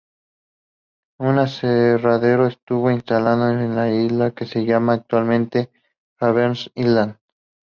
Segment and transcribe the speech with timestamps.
[1.19, 5.71] Un aserradero estuvo instalado en la isla que se llama actualmente
[6.19, 7.19] Governors Island.